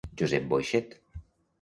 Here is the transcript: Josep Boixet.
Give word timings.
Josep 0.21 0.47
Boixet. 0.55 0.97